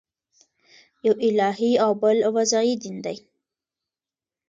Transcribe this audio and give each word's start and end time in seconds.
یو 1.07 1.13
الهي 1.27 1.71
او 1.83 1.91
بل 2.01 2.17
وضعي 2.35 2.73
دین 2.81 2.97
دئ. 3.05 3.17